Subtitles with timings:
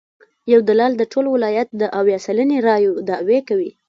[0.51, 3.71] یو دلال د ټول ولایت د اویا سلنې رایو دعوی کوي.